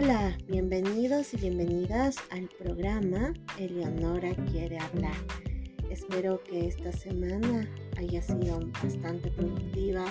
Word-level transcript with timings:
Hola, 0.00 0.38
bienvenidos 0.46 1.34
y 1.34 1.38
bienvenidas 1.38 2.18
al 2.30 2.48
programa 2.56 3.34
Eleonora 3.58 4.32
quiere 4.48 4.78
hablar. 4.78 5.16
Espero 5.90 6.40
que 6.44 6.68
esta 6.68 6.92
semana 6.92 7.68
haya 7.96 8.22
sido 8.22 8.60
bastante 8.80 9.28
productiva, 9.32 10.04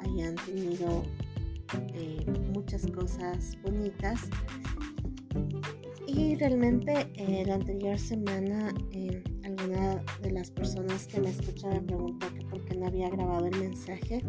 hayan 0.00 0.34
tenido 0.34 1.04
eh, 1.94 2.26
muchas 2.52 2.90
cosas 2.90 3.56
bonitas 3.62 4.18
y 6.08 6.34
realmente 6.34 7.08
eh, 7.14 7.44
la 7.46 7.54
anterior 7.54 7.96
semana 8.00 8.74
eh, 8.90 9.22
alguna 9.44 10.02
de 10.22 10.32
las 10.32 10.50
personas 10.50 11.06
que 11.06 11.20
me 11.20 11.30
escucharon 11.30 11.86
me 11.86 11.92
preguntó 11.92 12.34
que 12.34 12.44
por 12.46 12.64
qué 12.64 12.74
no 12.76 12.88
había 12.88 13.08
grabado 13.10 13.46
el 13.46 13.56
mensaje 13.60 14.24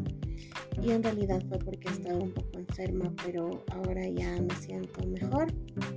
y 0.82 0.92
en 0.92 1.04
realidad 1.04 1.42
fue 1.50 1.60
porque 1.60 1.90
estaba 1.90 2.18
un 2.18 2.32
poco 2.32 2.60
enferma, 2.60 3.14
pero 3.26 3.64
ahora 3.72 4.08
ya 4.08 4.42
me 4.42 4.56
siento 4.56 5.06
mejor. 5.08 5.48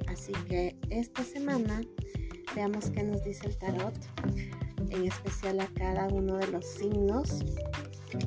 Así 0.09 0.33
que 0.49 0.77
esta 0.91 1.23
semana 1.23 1.81
veamos 2.55 2.91
qué 2.91 3.03
nos 3.03 3.23
dice 3.25 3.47
el 3.47 3.57
tarot, 3.59 3.95
en 4.91 5.05
especial 5.05 5.61
a 5.61 5.67
cada 5.75 6.09
uno 6.09 6.37
de 6.39 6.49
los 6.49 6.67
signos. 6.67 7.45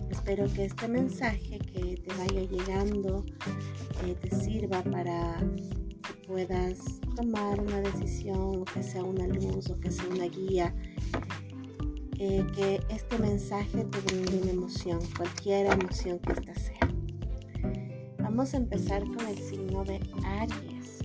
Espero 0.09 0.51
que 0.53 0.65
este 0.65 0.87
mensaje 0.87 1.59
que 1.59 1.97
te 1.97 2.13
vaya 2.17 2.41
llegando 2.41 3.23
eh, 4.05 4.15
te 4.19 4.35
sirva 4.35 4.81
para 4.83 5.37
que 5.39 6.27
puedas 6.27 6.79
tomar 7.15 7.59
una 7.59 7.81
decisión, 7.81 8.61
o 8.61 8.65
que 8.65 8.81
sea 8.81 9.03
una 9.03 9.27
luz, 9.27 9.69
o 9.69 9.79
que 9.79 9.91
sea 9.91 10.07
una 10.07 10.25
guía 10.25 10.73
eh, 12.19 12.45
que 12.55 12.81
este 12.89 13.17
mensaje 13.17 13.83
te 13.85 13.99
brinde 13.99 14.37
una 14.37 14.51
emoción, 14.51 14.99
cualquier 15.17 15.67
emoción 15.71 16.19
que 16.19 16.33
esta 16.33 16.55
sea. 16.55 16.79
Vamos 18.19 18.53
a 18.53 18.57
empezar 18.57 19.03
con 19.03 19.27
el 19.27 19.37
signo 19.37 19.83
de 19.83 19.99
Aries. 20.23 20.99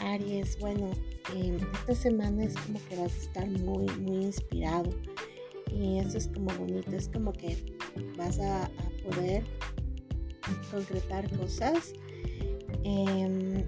Aries, 0.00 0.58
bueno, 0.58 0.90
eh, 1.34 1.58
esta 1.80 1.94
semana 1.94 2.44
es 2.44 2.54
como 2.54 2.78
que 2.88 2.96
vas 2.96 3.12
a 3.12 3.18
estar 3.18 3.48
muy, 3.48 3.86
muy 4.00 4.24
inspirado. 4.24 4.90
Y 5.72 5.98
eso 5.98 6.18
es 6.18 6.28
como 6.28 6.52
bonito, 6.54 6.94
es 6.96 7.08
como 7.08 7.32
que 7.32 7.56
vas 8.16 8.38
a, 8.40 8.70
poder 9.04 9.44
concretar 10.70 11.30
cosas. 11.36 11.92
Em, 12.82 13.64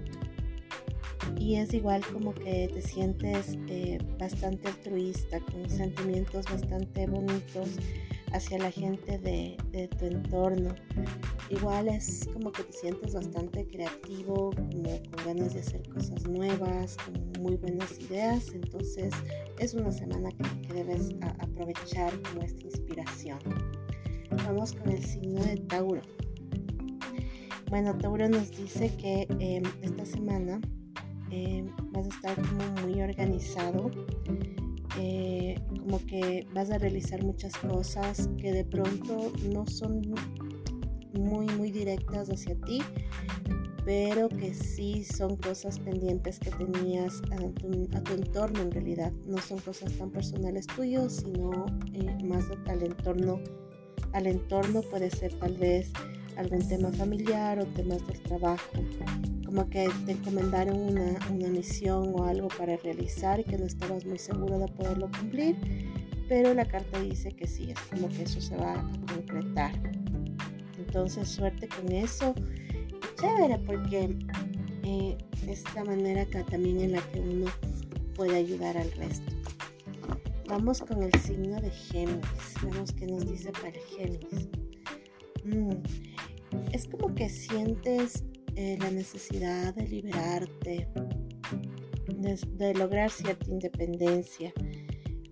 y 1.39 1.55
es 1.55 1.73
igual 1.73 2.03
como 2.13 2.33
que 2.33 2.69
te 2.73 2.81
sientes 2.81 3.57
eh, 3.67 3.97
bastante 4.19 4.67
altruista, 4.67 5.39
con 5.39 5.69
sentimientos 5.69 6.45
bastante 6.45 7.07
bonitos 7.07 7.69
hacia 8.33 8.59
la 8.59 8.71
gente 8.71 9.17
de, 9.17 9.57
tu 9.97 10.05
entorno. 10.05 10.75
Igual 11.49 11.87
es 11.87 12.29
como 12.33 12.51
que 12.51 12.63
te 12.63 12.73
sientes 12.73 13.13
bastante 13.13 13.65
creativo, 13.65 14.51
como 14.51 14.83
con 14.83 15.25
ganas 15.25 15.53
de 15.53 15.61
hacer 15.61 15.87
cosas 15.89 16.27
nuevas, 16.27 16.97
con 16.97 17.41
muy 17.41 17.55
buenas 17.55 17.99
ideas. 17.99 18.53
Entonces 18.53 19.13
es 19.57 19.73
una 19.73 19.91
semana 19.91 20.29
que, 20.31 20.73
debes 20.73 21.15
aprovechar 21.39 22.13
como 22.21 22.41
esta 22.41 22.63
inspiración. 22.63 23.39
Vamos 24.45 24.73
con 24.73 24.91
el 24.91 25.03
signo 25.03 25.43
de 25.43 25.57
Tauro. 25.57 26.01
Bueno, 27.69 27.97
Tauro 27.97 28.29
nos 28.29 28.51
dice 28.51 28.91
que 28.97 29.27
em, 29.39 29.63
esta 29.81 30.05
semana 30.05 30.61
eh, 31.31 31.65
vas 31.91 32.05
a 32.05 32.09
estar 32.09 32.35
como 32.35 32.81
muy 32.81 33.01
organizado, 33.01 33.91
eh, 34.97 35.59
como 35.67 36.05
que 36.05 36.47
vas 36.53 36.71
a 36.71 36.77
realizar 36.77 37.23
muchas 37.23 37.55
cosas 37.57 38.29
que 38.37 38.51
de 38.51 38.65
pronto 38.65 39.31
no 39.53 39.65
son 39.65 40.01
muy, 41.13 41.47
muy 41.47 41.71
directas 41.71 42.29
hacia 42.29 42.55
ti, 42.61 42.81
pero 43.85 44.29
que 44.29 44.53
sí 44.53 45.03
son 45.03 45.35
cosas 45.37 45.79
pendientes 45.79 46.39
que 46.39 46.51
tenías 46.51 47.21
a 47.31 47.37
tu, 47.59 48.13
entorno 48.13 48.61
en 48.61 48.71
realidad. 48.71 49.11
No 49.25 49.37
son 49.39 49.59
cosas 49.59 49.93
tan 49.93 50.11
personales 50.11 50.67
tuyos, 50.67 51.23
sino 51.23 51.65
eh, 51.93 52.17
más 52.23 52.45
al 52.67 52.83
entorno. 52.83 53.39
Al 54.13 54.27
entorno 54.27 54.81
puede 54.81 55.09
ser 55.09 55.33
tal 55.35 55.55
vez 55.57 55.91
algún 56.35 56.67
tema 56.67 56.91
familiar 56.91 57.59
o 57.59 57.65
temas 57.65 58.05
del 58.07 58.21
trabajo 58.21 58.63
como 59.49 59.67
que 59.67 59.89
te 60.05 60.11
encomendaron 60.11 60.77
una, 60.79 61.17
misión 61.49 62.13
o 62.13 62.25
algo 62.25 62.49
para 62.49 62.77
realizar 62.77 63.39
y 63.39 63.43
que 63.43 63.57
no 63.57 63.65
estabas 63.65 64.05
muy 64.05 64.19
seguro 64.19 64.59
de 64.59 64.67
poderlo 64.67 65.09
cumplir, 65.09 65.55
pero 66.27 66.53
la 66.53 66.65
carta 66.65 67.01
dice 67.01 67.31
que 67.31 67.47
sí, 67.47 67.71
es 67.71 67.79
como 67.89 68.09
que 68.09 68.23
eso 68.23 68.39
se 68.39 68.55
va 68.55 68.73
a 68.73 68.91
concretar. 69.11 69.71
Entonces, 70.77 71.27
suerte 71.29 71.67
con 71.67 71.91
eso. 71.91 72.35
Chévere, 73.19 73.57
porque 73.65 74.15
eh, 74.83 75.17
es 75.47 75.63
la 75.73 75.83
manera 75.83 76.25
que, 76.25 76.43
también 76.43 76.81
en 76.81 76.91
la 76.91 77.01
que 77.09 77.19
uno 77.19 77.47
puede 78.13 78.35
ayudar 78.35 78.77
al 78.77 78.91
resto. 78.91 79.33
Vamos 80.47 80.79
con 80.81 81.01
el 81.01 81.13
signo 81.21 81.59
de 81.59 81.71
Géminis. 81.71 82.53
Veamos 82.61 82.91
qué 82.91 83.07
nos 83.07 83.25
dice 83.27 83.51
para 83.51 83.73
Géminis. 83.97 84.47
Mm, 85.43 85.71
es 86.71 86.87
como 86.87 87.15
que 87.15 87.29
sientes 87.29 88.23
eh, 88.61 88.77
la 88.77 88.91
necesidad 88.91 89.73
de 89.73 89.87
liberarte, 89.87 90.89
de, 92.57 92.73
lograr 92.73 93.09
cierta 93.09 93.49
independencia. 93.49 94.51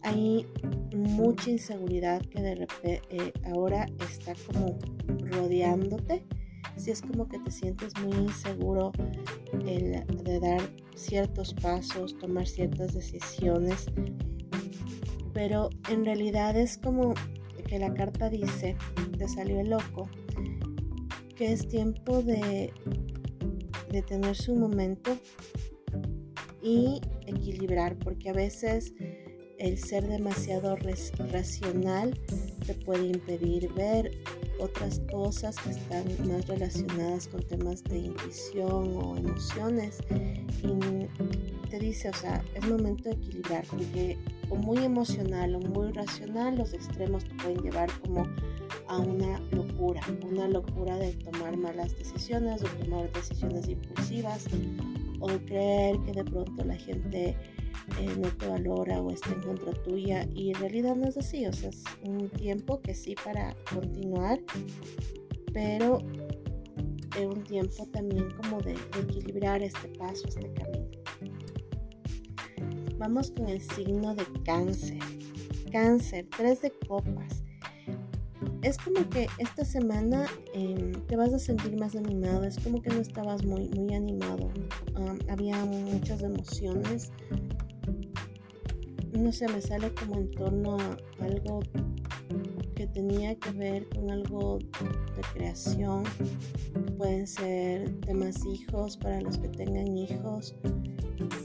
Hay 0.01 0.47
mucha 0.95 1.49
inseguridad 1.49 2.21
que 2.21 2.41
de 2.41 2.55
repente 2.55 3.01
eh, 3.09 3.33
ahora 3.53 3.85
está 4.09 4.33
como 4.45 4.79
rodeándote. 5.29 6.23
Si 6.77 6.91
es 6.91 7.01
como 7.01 7.27
que 7.27 7.39
te 7.39 7.51
sientes 7.51 7.91
muy 8.01 8.15
inseguro 8.15 8.93
el, 9.65 10.05
de 10.23 10.39
dar 10.39 10.61
ciertos 10.95 11.53
pasos, 11.53 12.17
tomar 12.19 12.47
ciertas 12.47 12.94
decisiones, 12.94 13.88
pero 15.33 15.69
en 15.89 16.05
realidad 16.05 16.55
es 16.55 16.77
como 16.77 17.13
que 17.67 17.77
la 17.77 17.94
carta 17.94 18.29
dice, 18.29 18.77
te 19.17 19.27
salió 19.27 19.59
el 19.59 19.71
loco, 19.71 20.07
que 21.35 21.51
es 21.51 21.67
tiempo 21.67 22.21
de 22.21 22.71
detenerse 23.89 24.51
un 24.51 24.61
momento 24.61 25.17
y 26.61 27.01
equilibrar, 27.25 27.97
porque 27.99 28.29
a 28.29 28.33
veces 28.33 28.93
el 29.57 29.77
ser 29.77 30.07
demasiado 30.07 30.75
racional 31.31 32.19
te 32.65 32.73
puede 32.73 33.07
impedir 33.07 33.71
ver 33.73 34.11
otras 34.59 34.99
cosas 35.11 35.55
que 35.57 35.71
están 35.71 36.05
más 36.27 36.47
relacionadas 36.47 37.27
con 37.27 37.41
temas 37.43 37.83
de 37.85 37.97
intuición 37.97 38.95
o 38.97 39.17
emociones. 39.17 39.99
Y 40.63 41.69
te 41.69 41.79
dice, 41.79 42.09
o 42.09 42.13
sea, 42.13 42.43
es 42.53 42.67
momento 42.67 43.09
de 43.09 43.15
equilibrar, 43.15 43.65
porque 43.69 44.17
o 44.49 44.55
muy 44.55 44.83
emocional 44.83 45.55
o 45.55 45.59
muy 45.59 45.91
racional, 45.91 46.57
los 46.57 46.73
extremos 46.73 47.23
te 47.23 47.33
pueden 47.35 47.61
llevar 47.61 47.89
como 48.01 48.27
a 48.87 48.97
una 48.99 49.39
locura, 49.51 50.01
una 50.29 50.47
locura 50.47 50.97
de 50.97 51.11
tomar 51.13 51.57
malas 51.57 51.97
decisiones, 51.97 52.61
de 52.61 52.69
tomar 52.83 53.11
decisiones 53.11 53.67
impulsivas 53.67 54.45
o 55.19 55.27
de 55.27 55.45
creer 55.45 55.99
que 56.05 56.11
de 56.13 56.23
pronto 56.23 56.63
la 56.63 56.75
gente 56.75 57.35
eh, 57.99 58.15
no 58.19 58.29
te 58.29 58.47
valora 58.47 59.01
o 59.01 59.11
está 59.11 59.31
en 59.33 59.41
contra 59.41 59.73
tuya 59.83 60.27
y 60.33 60.49
en 60.49 60.55
realidad 60.59 60.95
no 60.95 61.07
es 61.07 61.17
así, 61.17 61.45
o 61.45 61.53
sea, 61.53 61.69
es 61.69 61.83
un 62.03 62.29
tiempo 62.29 62.81
que 62.81 62.93
sí 62.93 63.15
para 63.23 63.55
continuar, 63.73 64.39
pero 65.53 65.99
es 67.17 67.25
un 67.25 67.43
tiempo 67.43 67.85
también 67.87 68.29
como 68.31 68.59
de 68.61 68.75
equilibrar 69.01 69.61
este 69.63 69.87
paso, 69.89 70.27
este 70.27 70.51
camino. 70.53 70.96
Vamos 72.97 73.29
con 73.31 73.47
el 73.47 73.61
signo 73.61 74.15
de 74.15 74.25
cáncer. 74.43 74.97
Cáncer, 75.71 76.25
tres 76.35 76.61
de 76.61 76.71
copas. 76.88 77.44
Es 78.63 78.77
como 78.77 79.07
que 79.09 79.27
esta 79.38 79.63
semana 79.63 80.25
em, 80.53 80.91
te 81.05 81.15
vas 81.15 81.31
a 81.31 81.39
sentir 81.39 81.77
más 81.77 81.95
animado, 81.95 82.44
es 82.44 82.57
como 82.59 82.81
que 82.81 82.89
no 82.89 82.99
estabas 82.99 83.45
muy, 83.45 83.69
muy 83.69 83.94
animado, 83.94 84.49
había 85.29 85.63
muchas 85.63 86.23
emociones, 86.23 87.11
no 89.13 89.31
sé, 89.31 89.47
me 89.47 89.61
sale 89.61 89.93
como 89.93 90.17
en 90.17 90.31
torno 90.31 90.77
a 90.77 90.97
algo 91.23 91.59
que 92.75 92.88
tenía 92.88 93.35
que 93.35 93.51
ver 93.51 93.88
con 93.89 94.09
algo 94.11 94.57
de 94.57 95.21
creación, 95.33 96.03
pueden 96.97 97.27
ser 97.27 97.89
temas 98.01 98.43
hijos 98.45 98.97
para 98.97 99.21
los 99.21 99.38
que 99.38 99.50
tengan 99.50 99.95
hijos 99.95 100.55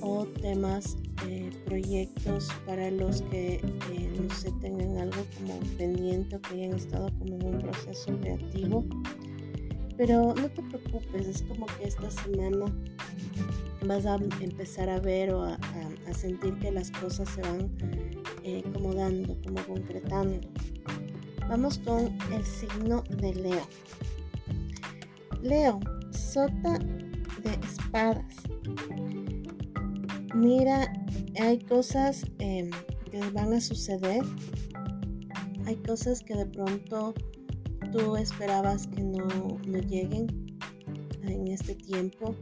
o 0.01 0.27
temas 0.27 0.97
eh, 1.27 1.51
proyectos 1.65 2.49
para 2.67 2.91
los 2.91 3.23
que 3.23 3.55
eh, 3.55 4.13
no 4.21 4.33
se 4.35 4.51
tengan 4.53 4.99
algo 4.99 5.25
como 5.39 5.59
pendiente 5.77 6.37
o 6.37 6.41
que 6.41 6.55
hayan 6.55 6.75
estado 6.75 7.09
como 7.19 7.37
en 7.37 7.47
un 7.55 7.59
proceso 7.61 8.19
creativo. 8.21 8.85
Pero 9.97 10.35
no 10.35 10.49
te 10.49 10.63
preocupes, 10.63 11.27
es 11.27 11.43
como 11.43 11.67
que 11.67 11.85
esta 11.87 12.11
semana 12.11 12.67
vas 13.87 14.07
a 14.07 14.17
empezar 14.41 14.89
a 14.89 15.01
ver 15.01 15.33
o 15.33 15.45
a, 15.45 15.59
sentir 16.13 16.55
que 16.59 16.71
las 16.71 16.91
cosas 16.91 17.29
se 17.31 17.41
van 17.41 17.71
eh, 18.45 18.63
como 18.73 18.95
dando, 18.95 19.37
como 19.43 19.65
concretando. 19.67 20.41
Vamos 21.49 21.79
con 21.79 22.17
el 22.33 22.45
signo 22.45 23.03
de 23.11 23.35
Leo. 23.35 23.67
Leo, 25.43 25.81
Sota 26.11 26.79
de 26.79 27.55
espadas. 27.67 28.37
Mira, 30.43 30.93
hay 31.41 31.61
cosas 31.61 32.25
em, 32.41 32.69
que 33.09 33.21
van 33.33 33.53
a 33.53 33.61
suceder. 33.61 34.25
Hay 35.67 35.77
cosas 35.77 36.21
que 36.21 36.35
de 36.35 36.47
pronto 36.47 37.15
tú 37.93 38.17
esperabas 38.17 38.89
que 38.89 39.05
no, 39.05 39.29
no 39.65 39.79
lleguen 39.79 40.27
en 41.23 41.47
este 41.47 41.77
tiempo. 41.77 42.35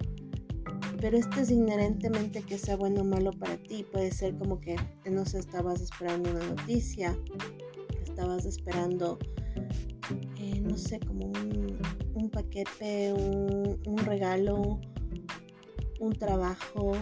Pero 0.98 1.18
esto 1.18 1.40
es 1.40 1.50
inherentemente 1.50 2.40
que 2.42 2.56
sea 2.56 2.76
bueno 2.76 3.02
o 3.02 3.04
malo 3.04 3.32
para 3.32 3.58
ti. 3.58 3.84
Puede 3.92 4.10
ser 4.12 4.34
como 4.38 4.62
que 4.62 4.76
no 5.04 5.26
sé, 5.26 5.38
estabas 5.38 5.82
esperando 5.82 6.30
una 6.30 6.46
noticia, 6.46 7.14
estabas 8.02 8.46
esperando, 8.46 9.18
eh, 10.38 10.58
no 10.62 10.78
sé, 10.78 11.00
como 11.00 11.26
un, 12.14 12.30
paquete, 12.30 13.12
un, 13.12 13.98
regalo, 13.98 14.80
un 16.00 16.12
trabajo, 16.14 16.92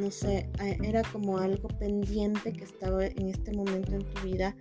no 0.00 0.10
sé, 0.10 0.48
era 0.82 1.02
como 1.12 1.38
algo 1.38 1.68
pendiente 1.68 2.52
que 2.52 2.64
estaba 2.64 3.06
en 3.06 3.28
este 3.28 3.52
momento 3.52 3.92
en 3.92 4.04
tu 4.04 4.22
vida, 4.22 4.56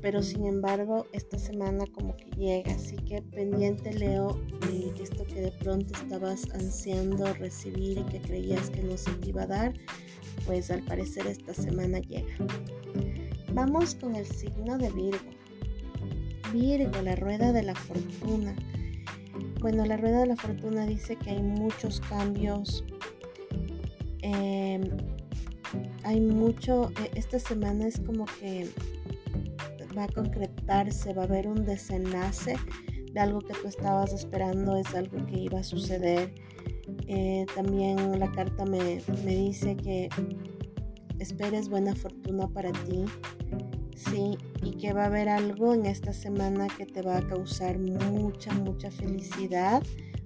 pero 0.00 0.22
sin 0.22 0.46
embargo 0.46 1.06
esta 1.12 1.38
semana 1.38 1.84
como 1.92 2.16
que 2.16 2.30
llega, 2.36 2.72
así 2.72 2.96
que 2.96 3.20
pendiente 3.20 3.92
Leo, 3.92 4.40
y 4.72 4.92
esto 5.02 5.26
que 5.26 5.40
de 5.40 5.50
pronto 5.50 5.92
estabas 5.94 6.48
ansiando 6.54 7.32
recibir 7.34 7.98
y 7.98 8.04
que 8.04 8.20
creías 8.20 8.70
que 8.70 8.82
no 8.82 8.96
se 8.96 9.10
te 9.12 9.30
iba 9.30 9.42
a 9.42 9.46
dar, 9.46 9.74
pues 10.46 10.70
al 10.70 10.82
parecer 10.82 11.26
esta 11.26 11.52
semana 11.52 11.98
llega. 11.98 12.34
Vamos 13.52 13.96
con 13.96 14.14
el 14.14 14.26
signo 14.26 14.78
de 14.78 14.90
Virgo. 14.90 15.30
Virgo, 16.52 17.02
la 17.02 17.16
rueda 17.16 17.52
de 17.52 17.62
la 17.62 17.74
fortuna. 17.74 18.54
Bueno, 19.60 19.84
la 19.84 19.96
rueda 19.96 20.20
de 20.20 20.26
la 20.26 20.36
fortuna 20.36 20.86
dice 20.86 21.16
que 21.16 21.30
hay 21.30 21.42
muchos 21.42 22.00
cambios. 22.00 22.84
Em, 24.22 24.82
hay 26.04 26.20
mucho, 26.20 26.90
e, 27.02 27.18
esta 27.18 27.38
semana 27.38 27.86
es 27.86 28.00
como 28.00 28.24
que 28.40 28.68
va 29.96 30.04
a 30.04 30.08
concretarse, 30.08 31.12
va 31.12 31.22
a 31.22 31.24
haber 31.26 31.48
un 31.48 31.64
desenlace 31.64 32.56
de 33.12 33.20
algo 33.20 33.40
que 33.40 33.54
tú 33.54 33.68
estabas 33.68 34.12
esperando, 34.12 34.76
es 34.76 34.94
algo 34.94 35.24
que 35.26 35.38
iba 35.38 35.60
a 35.60 35.64
suceder. 35.64 36.32
Eh, 37.06 37.46
también 37.54 38.18
la 38.18 38.30
carta 38.32 38.64
me, 38.64 39.00
me 39.24 39.34
dice 39.34 39.76
que 39.76 40.08
esperes 41.18 41.68
buena 41.68 41.94
fortuna 41.94 42.48
para 42.48 42.72
ti, 42.72 43.04
sí, 43.96 44.38
y 44.62 44.72
que 44.72 44.92
va 44.92 45.04
a 45.04 45.06
haber 45.06 45.28
algo 45.28 45.74
en 45.74 45.86
esta 45.86 46.12
semana 46.12 46.68
que 46.68 46.86
te 46.86 47.02
va 47.02 47.18
a 47.18 47.26
causar 47.26 47.78
mucha, 47.78 48.52
mucha 48.54 48.90
felicidad, 48.90 49.82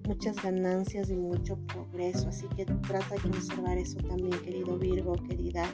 muchas 0.06 0.42
ganancias 0.42 1.10
y 1.10 1.16
mucho 1.16 1.56
progreso. 1.66 2.28
Así 2.28 2.46
que 2.56 2.64
trata 2.64 3.14
de 3.14 3.20
conservar 3.20 3.78
eso 3.78 3.98
también, 3.98 4.38
querido 4.42 4.78
Virgo, 4.78 5.14
querida 5.14 5.72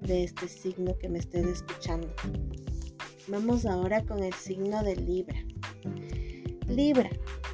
de 0.00 0.24
este 0.24 0.48
signo 0.48 0.96
que 0.98 1.08
me 1.08 1.18
estés 1.18 1.46
escuchando. 1.46 2.08
Vamos 3.28 3.64
ahora 3.64 4.04
con 4.04 4.22
el 4.22 4.34
signo 4.34 4.82
de 4.82 4.96
Libra. 4.96 5.42
Libra, 6.68 7.10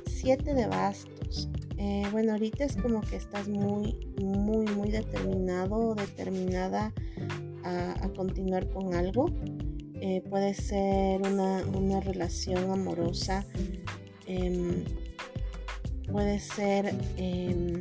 7 0.07 0.55
de 0.55 0.67
bastos. 0.67 1.49
Eh, 1.79 2.03
bueno, 2.13 2.33
ahorita 2.33 2.65
es 2.65 2.77
como 2.77 3.01
que 3.01 3.17
estás 3.17 3.49
muy, 3.49 3.97
muy, 4.21 4.67
muy 4.67 4.91
determinado 4.91 5.77
o 5.77 5.95
determinada 5.95 6.93
a, 7.65 8.09
continuar 8.17 8.69
con 8.69 8.95
algo. 8.95 9.31
Eh, 9.95 10.23
puede 10.29 10.55
ser 10.55 11.23
una, 11.23 12.01
relación 12.01 12.71
amorosa. 12.71 13.47
Em, 14.27 14.85
puede 16.11 16.39
ser 16.39 16.95
em, 17.17 17.81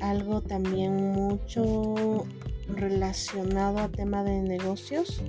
algo 0.00 0.42
también 0.42 1.12
mucho 1.12 2.26
relacionado 2.68 3.78
a 3.78 3.88
tema 3.88 4.24
de 4.24 4.42
negocios. 4.42 5.22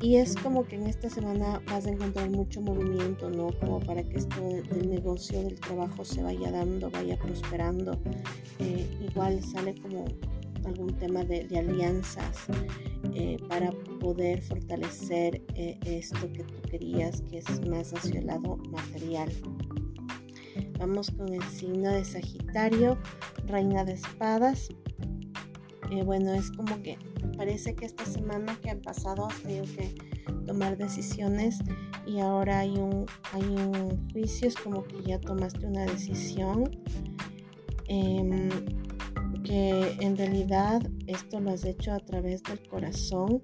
Y 0.00 0.16
es 0.16 0.36
como 0.36 0.66
que 0.66 0.76
en 0.76 0.86
esta 0.86 1.08
semana 1.08 1.62
vas 1.70 1.86
a 1.86 1.90
encontrar 1.90 2.28
mucho 2.30 2.60
movimiento, 2.60 3.30
¿no? 3.30 3.48
Como 3.58 3.80
para 3.80 4.02
que 4.02 4.18
esto 4.18 4.40
del 4.70 4.90
negocio, 4.90 5.42
del 5.42 5.58
trabajo 5.58 6.04
se 6.04 6.22
vaya 6.22 6.50
dando, 6.50 6.90
vaya 6.90 7.16
prosperando. 7.16 7.98
Eh, 8.58 8.86
igual 9.00 9.42
sale 9.42 9.74
como 9.80 10.04
algún 10.66 10.92
tema 10.98 11.24
de, 11.24 11.48
alianzas 11.58 12.46
eh, 13.18 13.38
para 13.48 13.70
poder 13.98 14.42
fortalecer 14.42 15.42
eh, 15.54 15.78
esto 15.86 16.30
que 16.34 16.44
tú 16.44 16.60
querías, 16.70 17.22
que 17.22 17.38
es 17.38 17.66
más 17.66 17.94
hacia 17.94 18.20
el 18.20 18.26
lado 18.26 18.58
material. 18.70 19.32
Vamos 20.78 21.10
con 21.12 21.32
el 21.32 21.42
signo 21.44 21.90
de 21.92 22.04
Sagitario, 22.04 22.98
Reina 23.46 23.86
de 23.86 23.94
Espadas. 23.94 24.68
bueno, 26.04 26.34
es 26.34 26.50
como 26.50 26.82
que 26.82 26.98
parece 27.38 27.74
que 27.74 27.86
esta 27.86 28.04
semana 28.04 28.58
que 28.60 28.72
ha 28.72 28.78
pasado 28.78 29.28
has 29.28 29.40
tenido 29.40 29.64
que 29.64 29.94
tomar 30.46 30.76
decisiones 30.76 31.60
y 32.06 32.20
ahora 32.20 32.58
hay 32.58 32.76
un, 32.76 33.06
hay 33.32 33.44
un 33.44 34.10
juicio, 34.12 34.46
es 34.46 34.56
como 34.56 34.84
que 34.84 35.02
ya 35.02 35.18
tomaste 35.18 35.66
una 35.66 35.86
decisión. 35.86 36.70
Em, 37.88 38.50
que 39.42 39.96
en 40.00 40.16
realidad 40.16 40.82
esto 41.06 41.40
lo 41.40 41.50
has 41.50 41.64
hecho 41.64 41.92
a 41.92 42.00
través 42.00 42.42
del 42.42 42.60
corazón. 42.68 43.40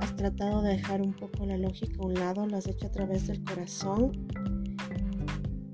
Has 0.00 0.16
tratado 0.16 0.62
de 0.62 0.76
dejar 0.76 1.00
un 1.00 1.12
poco 1.12 1.46
la 1.46 1.56
lógica 1.56 1.96
a 2.00 2.06
un 2.06 2.14
lado, 2.14 2.46
lo 2.46 2.56
has 2.56 2.66
hecho 2.66 2.86
a 2.86 2.90
través 2.90 3.26
del 3.26 3.42
corazón. 3.44 4.12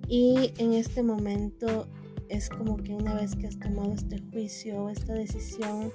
Y 0.09 0.53
en 0.59 0.73
este 0.73 1.03
momento 1.03 1.87
es 2.29 2.49
como 2.49 2.77
que 2.77 2.95
una 2.95 3.15
vez 3.15 3.37
que 3.37 3.47
has 3.47 3.59
tomado 3.59 3.93
este 3.93 4.21
juicio 4.31 4.85
o 4.85 4.91
esta 4.91 5.15
decisión, 5.15 5.93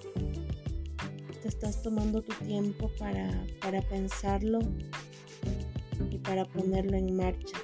te 1.41 1.47
estás 1.47 1.81
tomando 1.81 2.21
tu 2.21 2.33
tiempo 2.45 2.89
para, 2.97 3.29
para 3.61 3.81
pensarlo 3.81 4.59
y 6.09 6.17
para 6.19 6.45
ponerlo 6.45 6.97
en 6.97 7.15
marcha. 7.15 7.57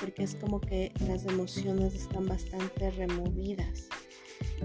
Porque 0.00 0.22
es 0.22 0.34
como 0.36 0.60
que 0.60 0.92
las 1.06 1.24
emociones 1.24 1.94
están 1.94 2.26
bastante 2.26 2.90
removidas. 2.90 3.88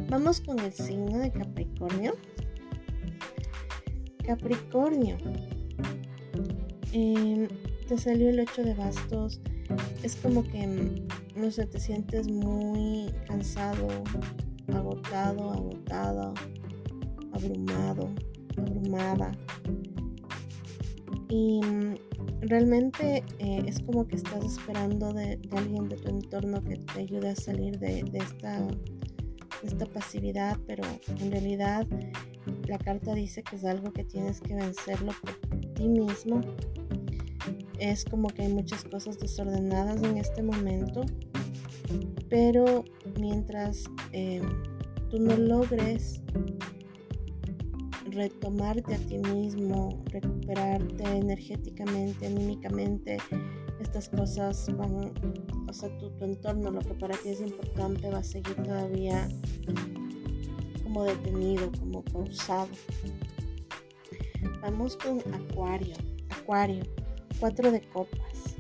Vamos 0.09 0.41
con 0.41 0.59
el 0.59 0.73
signo 0.73 1.19
de 1.19 1.31
Capricornio. 1.31 2.13
Capricornio. 4.25 5.17
Em, 6.93 7.47
te 7.87 7.97
salió 7.97 8.29
el 8.29 8.39
8 8.39 8.63
de 8.63 8.73
bastos. 8.73 9.41
Es 10.03 10.15
como 10.15 10.43
que, 10.43 10.67
no 11.35 11.51
sé, 11.51 11.65
te 11.67 11.79
sientes 11.79 12.27
muy 12.27 13.13
cansado, 13.27 13.87
agotado, 14.67 15.51
agotada 15.51 16.33
abrumado, 17.39 18.09
abrumada. 18.57 19.31
Y 21.29 21.61
mm, 21.63 21.95
realmente 22.41 23.23
eh, 23.39 23.63
es 23.65 23.79
como 23.81 24.07
que 24.07 24.15
estás 24.15 24.43
esperando 24.43 25.13
de, 25.13 25.39
alguien 25.51 25.89
de 25.89 25.97
tu 25.97 26.09
entorno 26.09 26.63
que 26.63 26.77
te 26.77 27.01
ayude 27.01 27.29
a 27.29 27.35
salir 27.35 27.79
de, 27.79 28.03
esta, 28.13 28.67
esta 29.63 29.85
pasividad, 29.85 30.57
pero 30.65 30.83
en 31.19 31.31
realidad 31.31 31.87
la 32.67 32.77
carta 32.77 33.13
dice 33.13 33.43
que 33.43 33.55
es 33.55 33.65
algo 33.65 33.91
que 33.91 34.03
tienes 34.03 34.41
que 34.41 34.55
vencerlo 34.55 35.11
por 35.21 35.35
ti 35.73 35.87
mismo. 35.87 36.41
Es 37.79 38.05
como 38.05 38.27
que 38.29 38.43
hay 38.43 38.49
muchas 38.49 38.83
cosas 38.83 39.17
desordenadas 39.19 40.01
en 40.03 40.17
este 40.17 40.43
momento, 40.43 41.01
pero 42.29 42.83
mientras 43.17 43.85
eh, 44.11 44.41
tú 45.09 45.19
no 45.19 45.35
logres 45.37 46.21
retomarte 48.11 48.95
a 48.95 48.97
ti 48.97 49.17
mismo, 49.17 50.03
recuperarte 50.07 51.03
energéticamente, 51.03 52.27
anímicamente, 52.27 53.17
estas 53.79 54.09
cosas 54.09 54.69
van, 54.77 55.13
o 55.67 55.73
sea, 55.73 55.89
tu, 55.97 56.09
tu 56.11 56.25
entorno, 56.25 56.71
lo 56.71 56.79
que 56.79 56.93
para 56.93 57.17
ti 57.17 57.29
es 57.29 57.41
importante, 57.41 58.09
va 58.09 58.19
a 58.19 58.23
seguir 58.23 58.55
todavía 58.55 59.27
como 60.83 61.03
detenido, 61.03 61.71
como 61.79 62.03
pausado. 62.03 62.69
Vamos 64.61 64.97
con 64.97 65.21
Acuario. 65.33 65.95
Acuario, 66.29 66.83
cuatro 67.39 67.71
de 67.71 67.81
copas. 67.81 68.55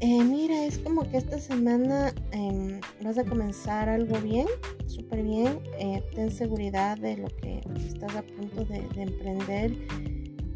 Eh, 0.00 0.24
mira, 0.24 0.64
es 0.64 0.78
como 0.78 1.08
que 1.08 1.16
esta 1.16 1.38
semana 1.38 2.12
em, 2.32 2.80
vas 3.04 3.18
a 3.18 3.24
comenzar 3.24 3.88
algo 3.88 4.18
bien, 4.18 4.48
súper 4.88 5.22
bien. 5.22 5.60
Eh, 5.78 6.02
ten 6.16 6.32
seguridad 6.32 6.98
de 6.98 7.18
lo 7.18 7.28
que 7.28 7.60
estás 7.86 8.16
a 8.16 8.22
punto 8.22 8.64
de, 8.64 8.78
emprender. 9.00 9.70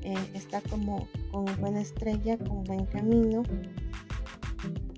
Eh, 0.06 0.14
está 0.34 0.60
como 0.60 1.08
con 1.32 1.46
buena 1.58 1.80
estrella, 1.80 2.38
con 2.38 2.62
buen 2.62 2.86
camino. 2.86 3.42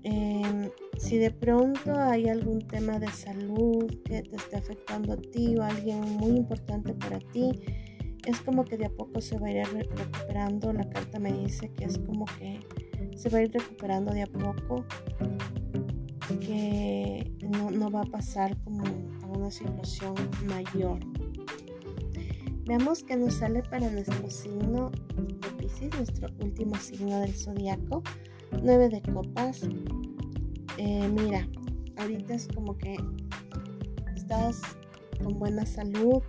Em, 0.03 0.69
si 0.99 1.17
de 1.17 1.31
pronto 1.31 1.99
hay 1.99 2.29
algún 2.29 2.59
tema 2.69 2.99
de 2.99 3.09
salud 3.09 3.87
que 4.05 4.23
te 4.23 4.37
esté 4.37 4.57
afectando 4.57 5.15
a 5.15 5.17
ti 5.17 5.57
o 5.57 5.63
alguien 5.63 6.03
muy 6.19 6.37
importante 6.37 6.93
para 6.93 7.21
ti, 7.21 7.53
es 8.27 8.39
como 8.43 8.67
que 8.67 8.77
de 8.77 8.85
a 8.85 8.91
poco 8.91 9.23
se 9.23 9.39
va 9.39 9.47
a 9.47 9.53
ir 9.53 9.67
recuperando. 9.69 10.75
La 10.75 10.87
carta 10.91 11.19
me 11.19 11.33
dice 11.33 11.73
que 11.73 11.87
es 11.87 11.97
como 11.97 12.27
que 12.39 12.61
se 13.17 13.31
va 13.31 13.39
a 13.39 13.43
ir 13.45 13.51
recuperando 13.51 14.13
de 14.13 14.25
a 14.25 14.27
poco, 14.27 14.85
que 16.39 17.33
no, 17.49 17.71
no 17.71 17.91
va 17.91 18.03
a 18.03 18.11
pasar 18.11 18.55
como 18.63 18.85
a 19.23 19.27
una 19.27 19.51
situación 19.51 20.15
mayor. 20.47 20.99
Veamos 22.69 23.03
que 23.03 23.17
nos 23.17 23.33
sale 23.33 23.63
para 23.63 23.91
nuestro 23.91 24.29
signo 24.29 24.91
de 25.17 25.49
Pisces, 25.57 25.91
nuestro 25.97 26.29
último 26.39 26.77
signo 26.77 27.19
del 27.21 27.33
zodiaco. 27.33 28.03
9 28.63 28.91
de 28.91 29.01
copas. 29.11 29.63
Eh, 30.77 31.09
mira, 31.09 31.49
ahorita 31.97 32.35
es 32.35 32.47
como 32.49 32.77
que 32.77 32.99
estás 34.15 34.61
con 35.17 35.39
buena 35.39 35.65
salud, 35.65 36.23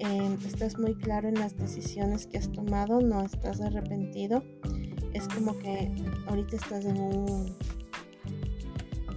em, 0.00 0.36
estás 0.44 0.80
muy 0.80 0.96
claro 0.96 1.28
en 1.28 1.34
las 1.34 1.56
decisiones 1.56 2.26
que 2.26 2.38
has 2.38 2.50
tomado, 2.50 3.00
no 3.00 3.22
estás 3.22 3.60
arrepentido. 3.60 4.42
Es 5.12 5.28
como 5.28 5.56
que 5.60 5.92
ahorita 6.26 6.56
estás 6.56 6.84
en 6.86 7.00
un 7.00 7.54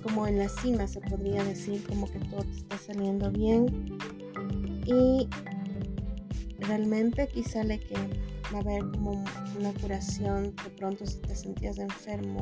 como 0.03 0.27
en 0.27 0.37
la 0.37 0.47
cima 0.47 0.85
se 0.85 1.01
podría 1.01 1.43
decir, 1.43 1.83
como 1.87 2.05
que 2.05 2.19
todo 2.19 2.41
te 2.41 2.51
está 2.51 2.77
saliendo 2.77 3.31
bien. 3.31 3.97
Realmente 6.61 7.21
aquí 7.23 7.43
sale 7.43 7.79
que 7.79 7.95
va 8.53 8.57
a 8.57 8.61
haber 8.61 8.81
como 8.91 9.23
una 9.57 9.73
curación, 9.81 10.55
de 10.63 10.69
pronto 10.77 11.05
si 11.05 11.19
te 11.19 11.35
sentías 11.35 11.77
enfermo, 11.77 12.41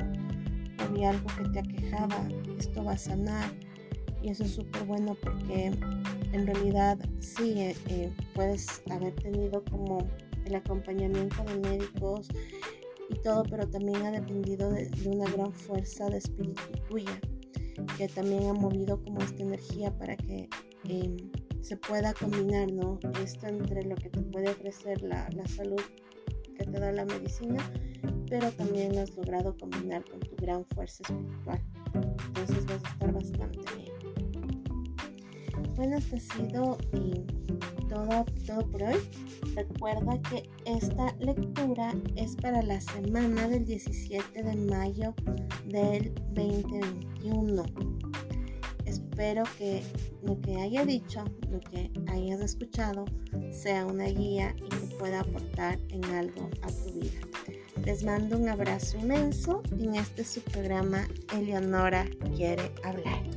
había 0.80 1.12
algo 1.12 1.28
que 1.38 1.50
te 1.50 1.60
aquejaba, 1.60 2.28
esto 2.58 2.84
va 2.84 2.94
a 2.94 2.98
sanar. 2.98 3.52
Y 4.22 4.30
eso 4.30 4.44
es 4.44 4.52
súper 4.52 4.84
bueno 4.86 5.16
porque 5.22 5.72
en 6.34 6.48
realidad 6.48 6.98
sí 7.20 7.54
eh, 7.58 7.76
eh, 7.88 8.12
puedes 8.34 8.82
haber 8.90 9.14
tenido 9.16 9.64
como 9.66 10.08
el 10.46 10.56
acompañamiento 10.56 11.44
de 11.44 11.56
médicos 11.70 12.28
y 13.10 13.16
todo, 13.22 13.44
pero 13.44 13.68
también 13.70 14.06
ha 14.06 14.12
dependido 14.12 14.72
de, 14.72 14.90
una 15.06 15.30
gran 15.32 15.54
fuerza 15.54 16.10
de 16.10 16.18
espíritu 16.18 16.62
tuya 16.90 17.20
que 17.98 18.08
también 18.08 18.48
ha 18.48 18.54
movido 18.54 19.02
como 19.04 19.20
esta 19.20 19.44
energía 19.44 19.96
para 19.98 20.18
que 20.18 20.50
em, 20.86 21.16
se 21.62 21.78
pueda 21.78 22.14
combinar, 22.14 22.72
¿no? 22.72 23.00
Esto 23.24 23.48
entre 23.48 23.84
lo 23.84 23.96
que 23.96 24.10
te 24.10 24.22
puede 24.22 24.50
ofrecer 24.50 25.02
la, 25.02 25.30
la 25.36 25.46
salud 25.48 25.82
que 26.58 26.66
te 26.66 26.80
da 26.80 26.92
la 26.92 27.06
medicina, 27.06 27.58
pero 28.30 28.52
también 28.52 28.98
has 28.98 29.16
logrado 29.16 29.56
combinar 29.58 30.04
con 30.06 30.20
tu 30.20 30.36
gran 30.38 30.66
fuerza 30.66 31.04
espiritual. 31.04 31.62
Entonces 32.28 32.66
vas 32.66 32.84
a 32.84 32.90
estar 32.90 33.14
bastante 33.14 33.60
bien. 33.76 33.94
Bueno, 35.76 35.98
esto 35.98 36.16
ha 36.16 36.20
sido 36.20 36.78
todo, 37.88 38.26
todo 38.46 38.72
por 38.72 38.84
hoy. 38.84 38.98
Recuerda 39.56 40.20
que 40.30 40.50
esta 40.66 41.16
lectura 41.20 41.94
es 42.16 42.36
para 42.36 42.62
la 42.62 42.82
semana 42.82 43.48
del 43.48 43.66
17 43.66 44.44
de 44.44 44.56
mayo 44.56 45.14
del 45.66 46.14
2021 46.34 47.97
espero 49.18 49.46
que 49.58 49.82
lo 50.22 50.40
que 50.42 50.58
haya 50.58 50.86
dicho, 50.86 51.26
lo 51.50 51.60
que 51.60 51.90
hayas 52.06 52.40
escuchado, 52.40 53.06
sea 53.50 53.84
una 53.84 54.06
guía 54.06 54.56
y 54.64 54.70
que 54.70 54.96
pueda 54.96 55.22
aportar 55.22 55.80
en 55.90 56.06
algo 56.06 56.48
a 56.62 56.68
tu 56.68 57.00
vida. 57.00 57.20
Les 57.84 58.04
mando 58.04 58.38
un 58.38 58.48
abrazo 58.48 59.00
inmenso 59.00 59.64
en 59.72 59.96
este 59.96 60.24
su 60.24 60.42
programa 60.42 61.08
Eleonora 61.34 62.06
quiere 62.36 62.72
hablar. 62.84 63.37